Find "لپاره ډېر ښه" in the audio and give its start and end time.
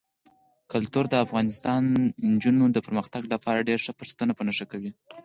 3.33-3.91